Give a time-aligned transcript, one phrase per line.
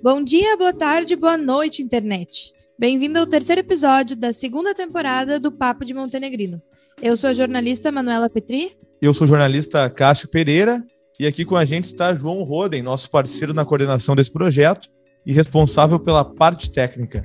[0.00, 2.52] Bom dia, boa tarde, boa noite, internet.
[2.78, 6.62] Bem-vindo ao terceiro episódio da segunda temporada do Papo de Montenegrino.
[7.02, 8.76] Eu sou a jornalista Manuela Petri.
[9.02, 10.84] Eu sou o jornalista Cássio Pereira.
[11.18, 14.88] E aqui com a gente está João Roden, nosso parceiro na coordenação desse projeto
[15.26, 17.24] e responsável pela parte técnica.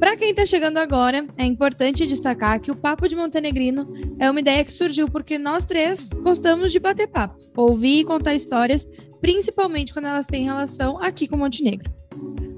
[0.00, 3.86] Para quem está chegando agora, é importante destacar que o Papo de Montenegrino
[4.18, 8.34] é uma ideia que surgiu porque nós três gostamos de bater papo, ouvir e contar
[8.34, 8.88] histórias,
[9.20, 11.90] principalmente quando elas têm relação aqui com Montenegro.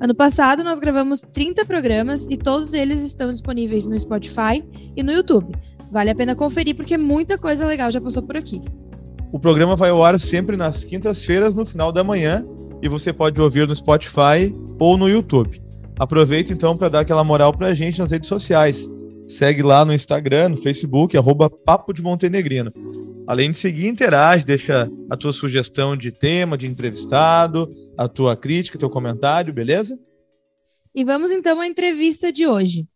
[0.01, 4.65] Ano passado, nós gravamos 30 programas e todos eles estão disponíveis no Spotify
[4.97, 5.53] e no YouTube.
[5.91, 8.63] Vale a pena conferir porque muita coisa legal já passou por aqui.
[9.33, 12.45] O programa vai ao ar sempre nas quintas-feiras, no final da manhã,
[12.81, 15.61] e você pode ouvir no Spotify ou no YouTube.
[15.99, 18.89] Aproveita então para dar aquela moral para a gente nas redes sociais.
[19.27, 22.73] Segue lá no Instagram, no Facebook, arroba Papo de Montenegrino.
[23.27, 28.79] Além de seguir, interage, deixa a tua sugestão de tema, de entrevistado, a tua crítica,
[28.79, 30.01] teu comentário, beleza?
[30.95, 32.87] E vamos então à entrevista de hoje.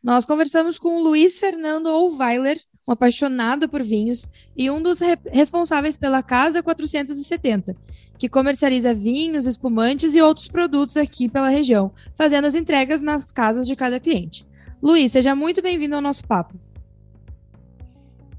[0.00, 2.56] Nós conversamos com o Luiz Fernando Ouweiler,
[2.88, 7.76] um apaixonado por vinhos e um dos re responsáveis pela Casa 470,
[8.16, 13.66] que comercializa vinhos, espumantes e outros produtos aqui pela região, fazendo as entregas nas casas
[13.66, 14.46] de cada cliente.
[14.80, 16.54] Luiz, seja muito bem-vindo ao nosso papo.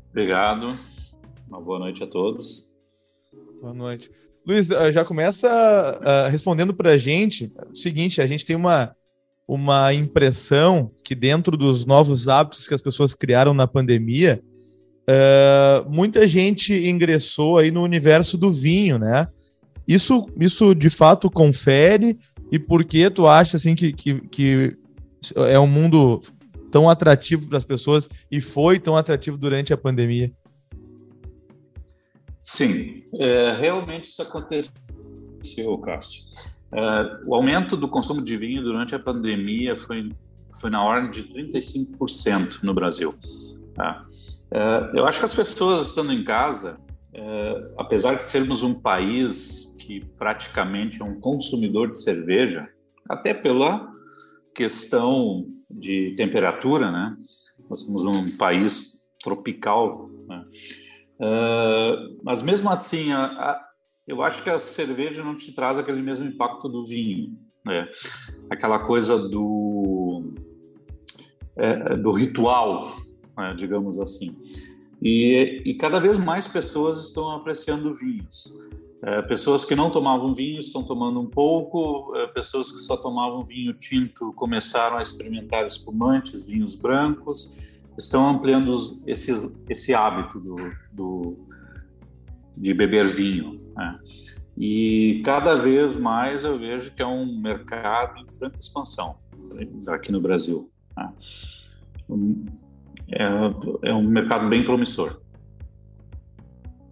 [0.10, 0.70] Obrigado.
[1.50, 2.66] Uma boa noite a todos.
[3.60, 4.10] Boa noite.
[4.48, 8.96] Luiz, eh, já começa uh, respondendo para a gente o seguinte: a gente tem uma,
[9.46, 14.42] uma impressão que, dentro dos novos hábitos que as pessoas criaram na pandemia,
[15.10, 19.28] uh, muita gente ingressou aí no universo do vinho, né?
[19.86, 22.18] Isso, isso de fato confere?
[22.50, 24.78] E por que tu acha assim que, que, que
[25.36, 26.22] é um mundo
[26.72, 30.32] tão atrativo para as pessoas e foi tão atrativo durante a pandemia?
[32.48, 34.72] Sim, é, realmente isso aconteceu,
[35.84, 36.24] Cássio.
[36.72, 40.10] É, o aumento do consumo de vinho durante a pandemia foi,
[40.58, 43.14] foi na ordem de 35% no Brasil.
[43.76, 44.06] Tá?
[44.50, 46.80] É, eu acho que as pessoas estando em casa,
[47.14, 52.66] é, apesar de sermos um país que praticamente é um consumidor de cerveja,
[53.10, 53.92] até pela
[54.56, 57.18] questão de temperatura, né?
[57.70, 60.46] Nós somos um país tropical, né?
[61.20, 63.68] Uh, mas mesmo assim, a, a,
[64.08, 67.90] eu acho que a cerveja não te traz aquele mesmo impacto do vinho, né?
[68.50, 70.34] Aquela coisa do
[71.58, 72.96] é, do ritual,
[73.36, 73.56] né?
[73.58, 74.36] digamos assim.
[75.02, 78.54] E, e, cada vez mais pessoas estão apreciando vinhos.
[79.04, 83.44] É, pessoas que não tomavam vinho estão tomando um pouco, é, pessoas que só tomavam
[83.44, 90.56] vinho tinto começaram a experimentar espumantes, vinhos brancos estão ampliando os, esses, esse hábito do,
[90.92, 91.48] do,
[92.56, 93.60] de beber vinho.
[93.76, 94.00] Né?
[94.58, 99.16] E cada vez mais eu vejo que é um mercado em franca expansão
[99.90, 100.70] aqui no Brasil.
[100.96, 101.14] Né?
[103.12, 105.22] É, é um mercado bem promissor.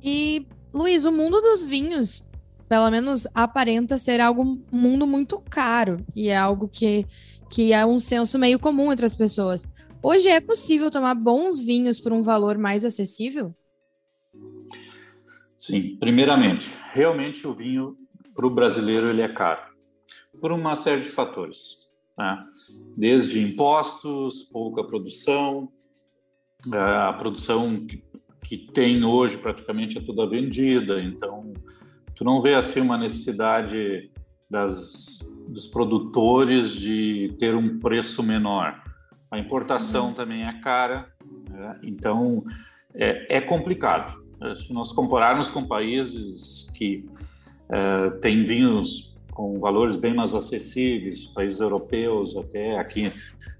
[0.01, 2.25] E, Luiz, o mundo dos vinhos,
[2.69, 7.07] pelo menos aparenta ser algo, um mundo muito caro e é algo que,
[7.49, 9.67] que é um senso meio comum entre as pessoas.
[10.07, 13.51] Hoje é possível tomar bons vinhos por um valor mais acessível?
[15.57, 17.97] Sim, primeiramente, realmente o vinho
[18.35, 19.63] para o brasileiro ele é caro
[20.39, 22.45] por uma série de fatores, né?
[22.95, 25.71] desde impostos, pouca produção,
[26.71, 27.87] é, a produção
[28.43, 31.51] que tem hoje praticamente é toda vendida, então
[32.13, 34.11] tu não vê assim uma necessidade
[34.47, 38.85] das, dos produtores de ter um preço menor.
[39.35, 40.13] A importação uhum.
[40.13, 41.09] também é cara,
[41.49, 41.77] né?
[41.83, 42.41] então
[42.93, 44.23] é, é, complicado.
[44.41, 47.05] É, se nós compararmos com países que
[47.69, 53.11] é, têm vinhos com valores bem mais acessíveis, países europeus, até aqui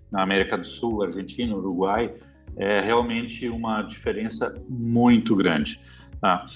[0.09, 2.14] na América do Sul, Argentina, Uruguai,
[2.56, 5.78] é realmente uma diferença muito grande.
[6.22, 6.47] Tá?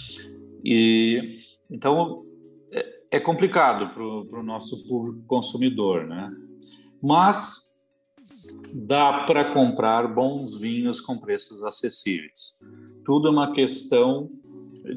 [0.63, 2.16] E então
[2.72, 4.02] é, é complicado para
[4.40, 6.32] o nosso público consumidor, né?
[7.03, 7.68] Mas
[8.73, 12.55] dá para comprar bons vinhos com preços acessíveis.
[13.03, 14.29] Tudo é uma questão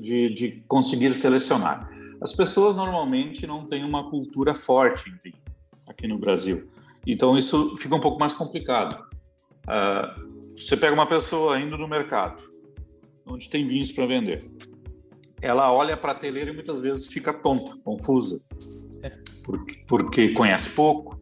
[0.00, 1.90] de, de conseguir selecionar.
[2.20, 5.42] As pessoas normalmente não têm uma cultura forte em vinho
[5.88, 6.69] aqui no Brasil,
[7.06, 8.94] então isso fica um pouco mais complicado.
[9.64, 12.42] Uh, você pega uma pessoa indo no mercado,
[13.26, 14.44] onde tem vinhos para vender,
[15.40, 18.40] ela olha a prateleira e muitas vezes fica tonta, confusa,
[19.02, 19.10] é.
[19.42, 21.20] porque, porque conhece pouco,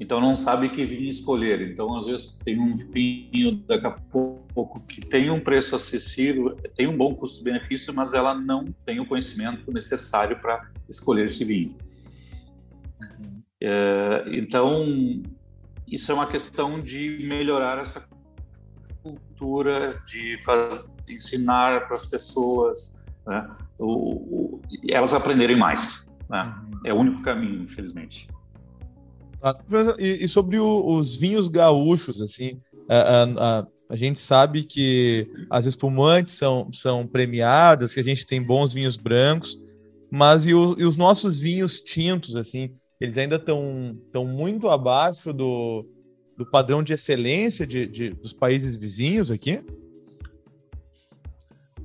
[0.00, 1.60] então não sabe que vinho escolher.
[1.70, 6.86] Então às vezes tem um vinho daqui a pouco que tem um preço acessível, tem
[6.86, 11.76] um bom custo-benefício, mas ela não tem o conhecimento necessário para escolher esse vinho.
[13.60, 14.86] É, então,
[15.86, 18.06] isso é uma questão de melhorar essa
[19.02, 22.94] cultura, de faz, ensinar para as pessoas,
[23.26, 23.50] né,
[23.80, 26.08] o, o, elas aprenderem mais.
[26.28, 26.54] Né?
[26.84, 28.28] É o único caminho, infelizmente.
[29.98, 35.66] E, e sobre o, os vinhos gaúchos, assim, a, a, a, gente sabe que as
[35.66, 39.56] espumantes são, são premiadas, que a gente tem bons vinhos brancos,
[40.10, 45.32] mas e, o, e os nossos vinhos tintos, assim, eles ainda estão tão muito abaixo
[45.32, 45.86] do,
[46.36, 49.62] do padrão de excelência de, de, dos países vizinhos aqui?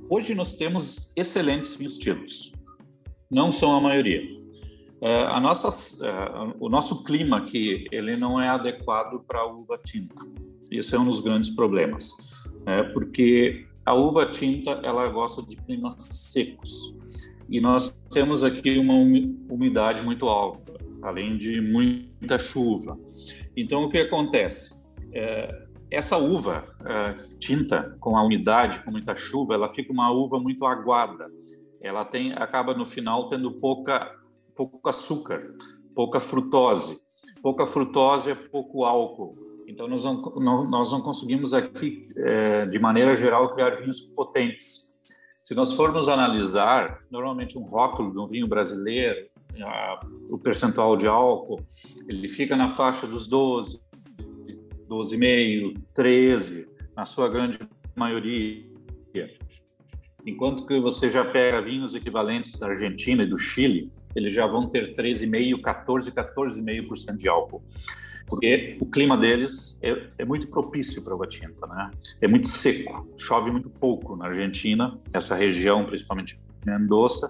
[0.08, 2.52] Hoje nós temos excelentes vinhos tintos.
[3.30, 4.43] Não são a maioria.
[5.04, 9.78] É, a nossa, é, o nosso clima aqui ele não é adequado para a uva
[9.84, 10.24] tinta.
[10.70, 12.10] Esse é um dos grandes problemas,
[12.66, 16.96] é, porque a uva tinta ela gosta de climas secos
[17.50, 20.74] e nós temos aqui uma umidade muito alta
[21.04, 22.98] além de muita chuva.
[23.56, 24.74] Então, o que acontece?
[25.12, 30.40] É, essa uva é, tinta com a umidade, com muita chuva, ela fica uma uva
[30.40, 31.30] muito aguada.
[31.80, 34.10] Ela tem, acaba no final tendo pouca,
[34.54, 35.54] pouco açúcar,
[35.94, 37.00] pouca frutose.
[37.42, 39.36] Pouca frutose é pouco álcool.
[39.66, 44.94] Então, nós não, nós não conseguimos aqui, é, de maneira geral, criar vinhos potentes.
[45.42, 49.28] Se nós formos analisar, normalmente um rótulo de um vinho brasileiro,
[49.62, 51.60] a, o percentual de álcool,
[52.08, 53.80] ele fica na faixa dos 12,
[54.88, 57.58] 12,5, 13, na sua grande
[57.94, 58.64] maioria.
[60.26, 64.68] Enquanto que você já pega vinhos equivalentes da Argentina e do Chile, eles já vão
[64.68, 67.62] ter 13,5, 14, 14,5% de álcool.
[68.26, 71.90] Porque o clima deles é, é muito propício para uva tinta, né?
[72.20, 77.28] É muito seco, chove muito pouco na Argentina, essa região, principalmente Mendoza,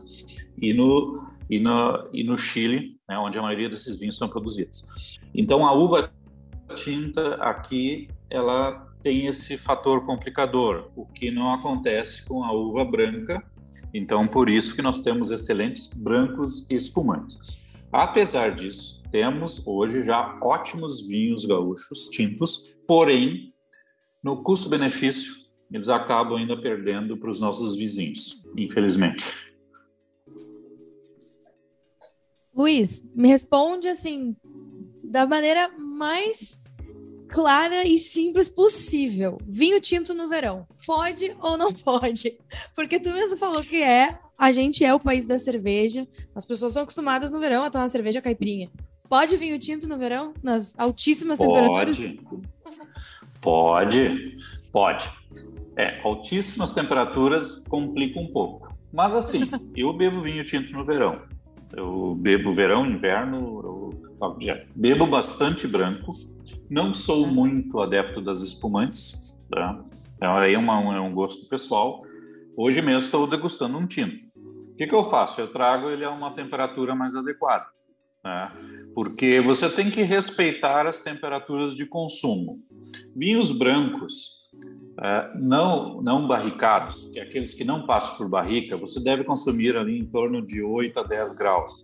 [0.56, 5.20] e no e no, e no Chile, né, onde a maioria desses vinhos são produzidos.
[5.34, 6.10] Então, a uva
[6.74, 13.42] tinta aqui, ela tem esse fator complicador, o que não acontece com a uva branca.
[13.92, 17.38] Então, por isso que nós temos excelentes brancos e espumantes.
[17.92, 23.52] Apesar disso, temos hoje já ótimos vinhos gaúchos tintos, porém,
[24.22, 25.32] no custo-benefício,
[25.70, 29.24] eles acabam ainda perdendo para os nossos vizinhos, infelizmente.
[32.54, 34.36] Luiz, me responde assim,
[35.02, 36.60] da maneira mais
[37.34, 39.38] clara e simples possível.
[39.44, 42.38] Vinho tinto no verão, pode ou não pode?
[42.76, 46.72] Porque tu mesmo falou que é, a gente é o país da cerveja, as pessoas
[46.72, 48.70] são acostumadas no verão a tomar cerveja caipirinha.
[49.08, 51.52] Pode vinho tinto no verão, nas altíssimas pode.
[51.52, 52.14] temperaturas?
[53.42, 54.38] Pode,
[54.70, 55.12] pode.
[55.76, 58.72] É, altíssimas temperaturas complica um pouco.
[58.92, 61.20] Mas assim, eu bebo vinho tinto no verão.
[61.76, 66.12] Eu bebo verão, inverno, eu bebo bastante branco.
[66.68, 69.82] Não sou muito adepto das espumantes, tá?
[70.16, 72.02] Então aí é, uma, é um gosto pessoal.
[72.56, 74.24] Hoje mesmo estou degustando um tinto.
[74.36, 75.40] O que, que eu faço?
[75.40, 77.66] Eu trago ele a uma temperatura mais adequada.
[78.24, 78.50] Né?
[78.94, 82.60] Porque você tem que respeitar as temperaturas de consumo.
[83.14, 84.42] Vinhos brancos,
[85.00, 89.76] é, não, não barricados, que é aqueles que não passam por barrica, você deve consumir
[89.76, 91.82] ali em torno de 8 a 10 graus.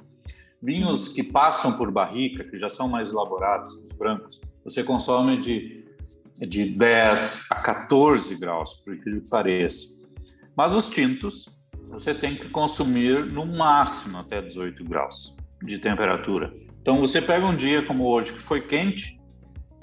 [0.62, 4.40] Vinhos que passam por barrica, que já são mais elaborados, os brancos,
[4.70, 5.84] você consome de,
[6.38, 9.96] de 10 a 14 graus, por que pareça.
[10.56, 11.48] Mas os tintos,
[11.88, 16.54] você tem que consumir no máximo até 18 graus de temperatura.
[16.80, 19.20] Então, você pega um dia como hoje, que foi quente,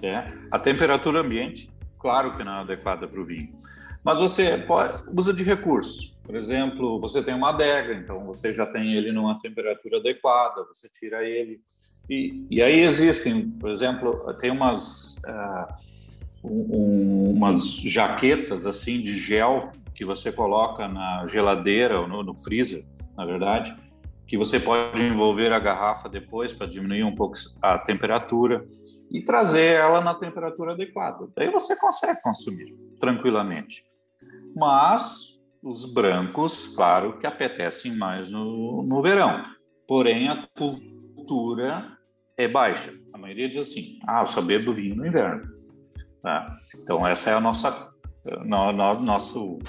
[0.01, 3.50] é, a temperatura ambiente claro que não é adequada para o vinho.
[4.03, 6.16] Mas você pode, usa de recursos.
[6.27, 10.89] Por exemplo, você tem uma adega, então você já tem ele numa temperatura adequada, você
[10.89, 11.57] tira ele.
[12.10, 15.74] E, e aí existem, por exemplo, tem umas, uh,
[16.43, 22.86] um, umas jaquetas assim de gel que você coloca na geladeira ou no, no freezer,
[23.15, 23.74] na verdade,
[24.27, 28.67] que você pode envolver a garrafa depois para diminuir um pouco a temperatura
[29.10, 31.25] e trazer ela na temperatura adequada.
[31.34, 33.86] Daí você consegue consumir tranquilamente.
[34.53, 39.43] Mas os brancos, claro, que apetecem mais no, no verão.
[39.87, 41.91] Porém, a cultura
[42.37, 42.93] é baixa.
[43.13, 45.49] A maioria diz assim: ah, eu só bebo vinho no inverno.
[46.21, 46.57] Tá?
[46.75, 47.89] Então, essa é a nossa,
[48.45, 49.59] no, no, nosso,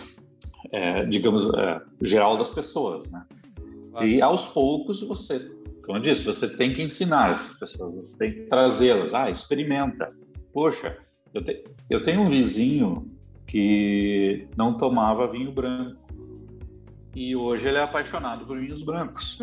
[0.73, 3.11] é, digamos, é, geral das pessoas.
[3.11, 3.25] Né?
[4.03, 5.51] E aos poucos você
[5.89, 9.15] como eu disse, você tem que ensinar essas pessoas, você tem que trazê-las.
[9.15, 10.07] Ah, experimenta.
[10.53, 10.99] Poxa,
[11.33, 13.11] eu, te, eu tenho um vizinho
[13.49, 16.07] que não tomava vinho branco.
[17.17, 19.39] E hoje ele é apaixonado por vinhos brancos.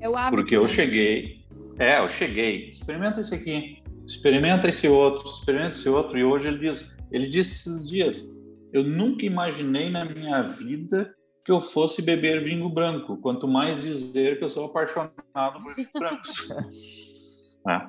[0.00, 0.36] É o hábito.
[0.36, 1.46] Porque eu cheguei,
[1.78, 2.68] É, eu cheguei.
[2.68, 6.18] Experimenta esse aqui, experimenta esse outro, experimenta esse outro.
[6.18, 8.28] E hoje ele diz, ele disse esses dias,
[8.72, 14.38] eu nunca imaginei na minha vida que eu fosse beber vinho branco, quanto mais dizer
[14.38, 16.50] que eu sou apaixonado por vinhos brancos.
[17.66, 17.88] é.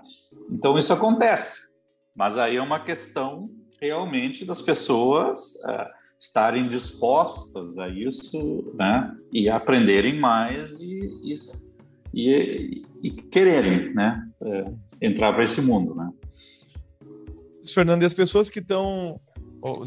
[0.50, 1.72] Então isso acontece,
[2.16, 3.50] mas aí é uma questão
[3.82, 5.86] realmente das pessoas é,
[6.20, 11.36] estarem dispostas a isso, né, e aprenderem mais e, e,
[12.14, 14.66] e, e quererem, né, é,
[15.02, 16.10] entrar para esse mundo, né.
[17.66, 19.20] Fernando, e as pessoas que estão,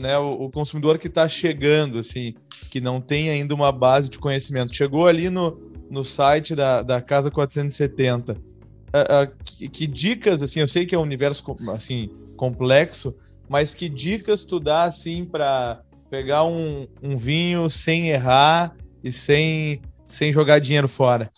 [0.00, 2.34] né, o, o consumidor que está chegando, assim,
[2.70, 4.74] que não tem ainda uma base de conhecimento.
[4.74, 5.60] Chegou ali no,
[5.90, 8.32] no site da, da Casa 470.
[8.32, 13.12] Uh, uh, que, que, dicas, assim, eu sei que é um universo assim, complexo,
[13.48, 19.82] mas que dicas tu dá, assim, para pegar um, um vinho sem errar e sem,
[20.06, 21.30] sem jogar dinheiro fora?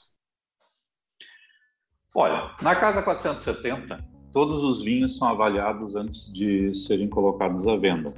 [2.14, 8.12] Olha, na Casa 470, todos os vinhos são avaliados antes de serem colocados à venda.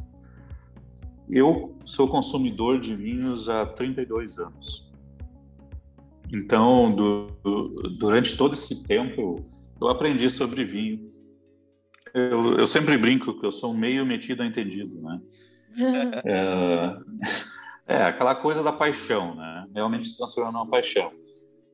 [1.29, 4.89] Eu sou consumidor de vinhos há 32 anos.
[6.33, 7.27] Então, do,
[7.99, 9.45] durante todo esse tempo,
[9.81, 11.11] eu aprendi sobre vinho.
[12.15, 15.21] Eu, eu, sempre brinco que eu sou meio metido a entendido, né?
[17.87, 19.67] é, é, aquela coisa da paixão, né?
[19.75, 21.11] Realmente se transforma numa paixão.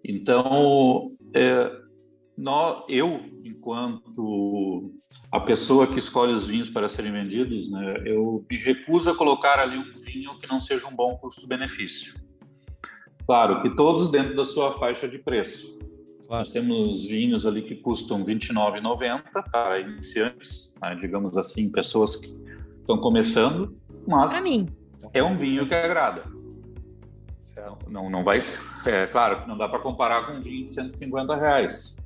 [0.05, 1.71] Então, é,
[2.37, 4.93] nós, eu, enquanto
[5.31, 9.59] a pessoa que escolhe os vinhos para serem vendidos, né, eu me recuso a colocar
[9.59, 12.15] ali um vinho que não seja um bom custo-benefício.
[13.27, 15.79] Claro que todos dentro da sua faixa de preço.
[16.27, 16.41] Claro.
[16.41, 22.35] Nós temos vinhos ali que custam R$ 29,90 para iniciantes, né, digamos assim, pessoas que
[22.81, 23.77] estão começando,
[24.07, 24.33] mas
[25.13, 26.25] é um vinho que agrada.
[27.41, 27.91] Certo.
[27.91, 28.43] Não, não vai,
[28.87, 32.03] é claro, não dá para comparar com um vinho de 150 reais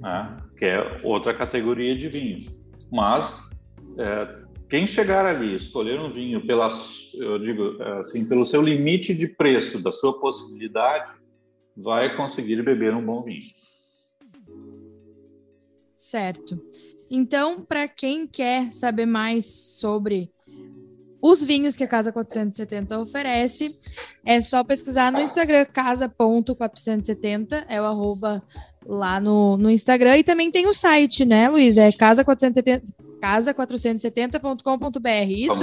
[0.00, 0.36] né?
[0.56, 2.60] que é outra categoria de vinhos.
[2.92, 3.50] Mas
[3.98, 4.36] é,
[4.68, 6.68] quem chegar ali, escolher um vinho pela,
[7.14, 11.12] eu digo assim, pelo seu limite de preço, da sua possibilidade,
[11.80, 13.40] vai conseguir beber um bom vinho.
[15.94, 16.60] Certo.
[17.10, 20.30] Então, para quem quer saber mais sobre
[21.20, 23.68] os vinhos que a Casa 470 oferece,
[24.24, 28.42] é só pesquisar no Instagram casa.470, é o arroba
[28.86, 30.18] lá no, no Instagram.
[30.18, 31.76] E também tem o site, né, Luiz?
[31.76, 32.82] É casa470,
[33.20, 35.62] casa470.com.br, isso?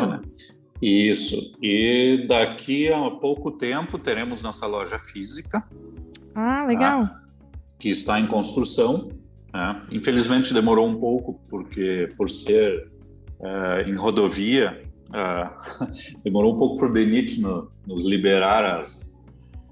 [0.82, 1.56] Isso.
[1.62, 5.64] E daqui a pouco tempo teremos nossa loja física.
[6.40, 7.08] Ah, legal.
[7.08, 7.22] Tá?
[7.80, 9.10] Que está em construção.
[9.52, 9.82] Né?
[9.92, 12.92] Infelizmente demorou um pouco, porque por ser
[13.42, 15.50] é, em rodovia, é,
[16.24, 19.18] demorou um pouco para o DENIT no, nos liberar as,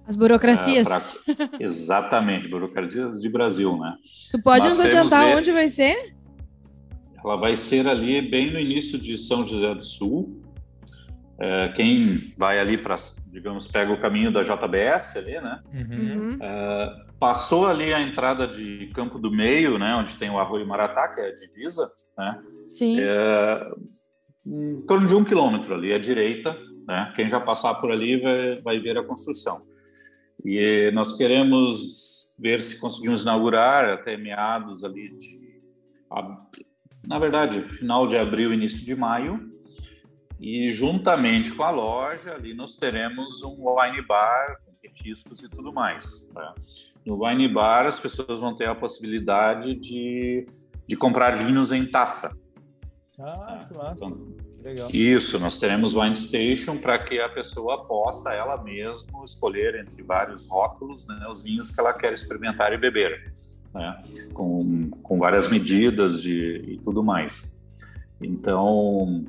[0.08, 1.20] as burocracias.
[1.28, 1.50] É, pra...
[1.64, 3.96] Exatamente, burocracias de Brasil, né?
[4.32, 6.16] Tu pode nos adiantar onde vai ser?
[7.24, 10.42] Ela vai ser ali bem no início de São José do Sul.
[11.38, 12.96] É, quem vai ali para,
[13.28, 15.62] digamos, pega o caminho da JBS ali, né?
[15.74, 16.38] Uhum.
[16.42, 19.96] É, passou ali a entrada de Campo do Meio, né?
[19.96, 22.42] Onde tem o Arroio Maratá, que é a divisa, né?
[22.68, 22.98] Sim.
[23.00, 23.72] É,
[24.46, 26.56] em torno de um quilômetro ali à direita,
[26.88, 27.12] né?
[27.16, 29.62] Quem já passar por ali vai, vai ver a construção.
[30.44, 35.46] E nós queremos ver se conseguimos inaugurar até meados ali de,
[37.08, 39.55] na verdade, final de abril, início de maio.
[40.40, 45.72] E juntamente com a loja, ali nós teremos um wine bar com petiscos e tudo
[45.72, 46.28] mais.
[46.34, 46.54] Né?
[47.06, 50.48] No wine bar, as pessoas vão ter a possibilidade de,
[50.88, 52.38] de comprar vinhos em taça.
[53.18, 54.06] Ah, que massa.
[54.06, 54.90] Então, Legal.
[54.92, 60.50] Isso, nós teremos Wine Station para que a pessoa possa ela mesma escolher entre vários
[60.50, 63.32] rótulos né, os vinhos que ela quer experimentar e beber,
[63.72, 67.48] né, com, com várias medidas de, e tudo mais.
[68.20, 69.24] Então,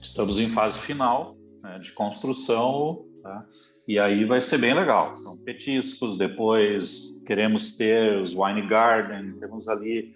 [0.00, 3.44] estamos em fase final né, de construção tá,
[3.86, 5.14] e aí vai ser bem legal.
[5.18, 10.14] Então, petiscos, depois queremos ter os Wine Garden, temos ali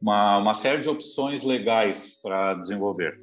[0.00, 3.16] uma, uma série de opções legais para desenvolver.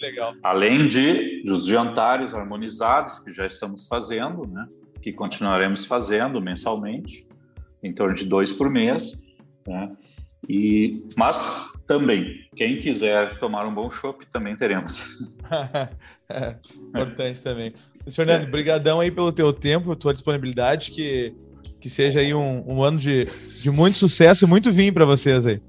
[0.00, 0.34] Legal.
[0.42, 4.68] Além de dos jantares harmonizados que já estamos fazendo, né?
[5.00, 7.26] Que continuaremos fazendo mensalmente,
[7.82, 9.22] em torno de dois por mês,
[9.66, 9.92] né?
[10.48, 15.04] E mas também quem quiser tomar um bom chopp também teremos.
[16.28, 16.56] é,
[16.88, 17.74] importante também.
[18.10, 21.34] Fernando, brigadão aí pelo teu tempo, tua disponibilidade, que
[21.84, 23.26] que seja aí um, um ano de,
[23.60, 25.60] de muito sucesso e muito vinho para vocês aí.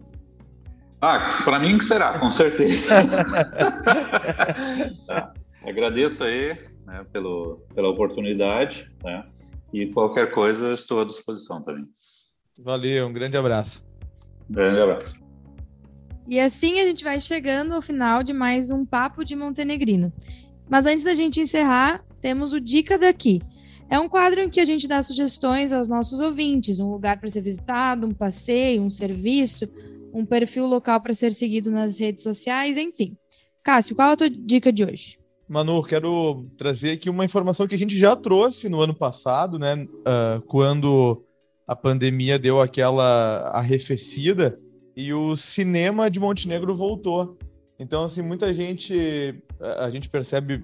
[1.01, 3.03] Ah, para mim que será, com certeza.
[5.05, 5.33] tá.
[5.61, 9.25] Agradeço aí né, pelo, pela oportunidade né,
[9.73, 11.83] e qualquer coisa estou à disposição também.
[12.57, 13.83] Valeu, um grande abraço.
[14.49, 15.23] Grande abraço.
[16.27, 20.11] E assim a gente vai chegando ao final de mais um Papo de Montenegrino.
[20.67, 23.41] Mas antes da gente encerrar, temos o Dica daqui.
[23.89, 27.29] É um quadro em que a gente dá sugestões aos nossos ouvintes, um lugar para
[27.29, 29.69] ser visitado, um passeio, um serviço,
[30.11, 33.15] um perfil local para ser seguido nas redes sociais, enfim.
[33.63, 35.19] Cássio, qual a tua dica de hoje?
[35.47, 39.75] Manu, quero trazer aqui uma informação que a gente já trouxe no ano passado, né?
[39.75, 41.23] Uh, quando
[41.67, 44.57] a pandemia deu aquela arrefecida
[44.95, 47.37] e o cinema de Montenegro voltou.
[47.79, 49.43] Então, assim, muita gente
[49.77, 50.63] a gente percebe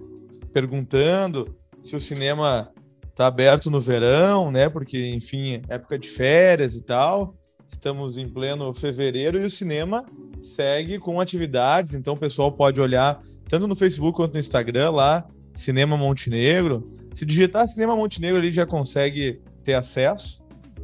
[0.53, 2.71] perguntando se o cinema
[3.09, 4.69] está aberto no verão, né?
[4.69, 7.35] Porque, enfim, época de férias e tal.
[7.67, 10.05] Estamos em pleno fevereiro e o cinema
[10.41, 15.25] segue com atividades, então o pessoal pode olhar tanto no Facebook quanto no Instagram lá,
[15.55, 16.83] Cinema Montenegro.
[17.13, 20.40] Se digitar Cinema Montenegro ali já consegue ter acesso.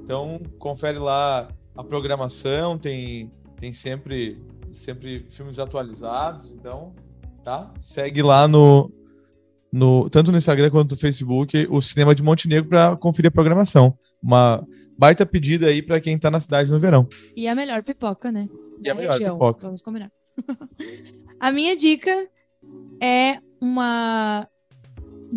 [0.08, 6.96] Então confere lá a programação, tem, tem sempre, sempre filmes atualizados, então
[7.44, 7.74] tá?
[7.82, 8.90] Segue lá no,
[9.70, 14.00] no tanto no Instagram quanto no Facebook o Cinema de Montenegro para conferir a programação.
[14.24, 14.66] Uma
[14.98, 17.06] baita pedida aí para quem está na cidade no verão.
[17.36, 18.48] E a melhor pipoca, né?
[18.82, 19.36] E a melhor região.
[19.36, 19.66] pipoca.
[19.66, 20.10] Vamos combinar.
[21.38, 22.30] a minha dica
[23.04, 24.48] é uma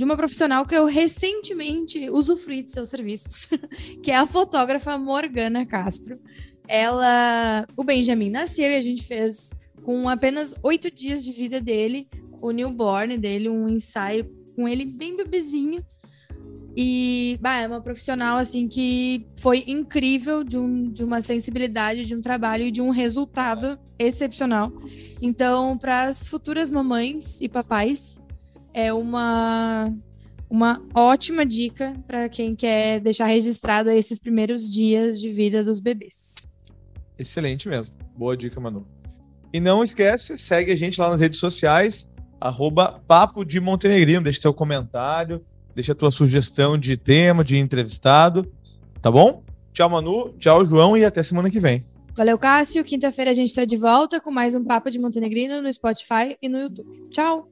[0.01, 3.47] de uma profissional que eu recentemente usufruí de seus serviços,
[4.03, 6.19] que é a fotógrafa Morgana Castro.
[6.67, 9.53] Ela, o Benjamin nasceu e a gente fez
[9.83, 12.09] com apenas oito dias de vida dele,
[12.41, 14.25] o newborn dele, um ensaio
[14.57, 15.85] com ele bem bebezinho.
[16.75, 22.17] E bah, é uma profissional assim que foi incrível de, um, de uma sensibilidade, de
[22.17, 24.73] um trabalho e de um resultado excepcional.
[25.21, 28.19] Então, para as futuras mamães e papais,
[28.73, 29.93] é uma
[30.49, 36.35] uma ótima dica para quem quer deixar registrado esses primeiros dias de vida dos bebês.
[37.17, 37.95] Excelente mesmo.
[38.17, 38.85] Boa dica, Manu.
[39.53, 44.41] E não esquece, segue a gente lá nas redes sociais, arroba Papo de Montenegrino, deixa
[44.41, 48.53] teu comentário, deixa tua sugestão de tema, de entrevistado,
[49.01, 49.45] tá bom?
[49.73, 51.85] Tchau, Manu, tchau, João, e até semana que vem.
[52.17, 52.85] Valeu, Cássio.
[52.85, 56.49] Quinta-feira a gente está de volta com mais um Papo de Montenegrino no Spotify e
[56.49, 57.09] no YouTube.
[57.11, 57.50] Tchau!